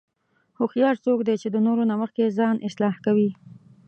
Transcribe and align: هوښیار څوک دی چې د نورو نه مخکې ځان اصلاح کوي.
هوښیار 0.57 0.95
څوک 1.05 1.19
دی 1.27 1.35
چې 1.41 1.47
د 1.51 1.57
نورو 1.67 1.83
نه 1.91 1.95
مخکې 2.01 2.35
ځان 2.39 2.55
اصلاح 2.67 2.95
کوي. 3.05 3.29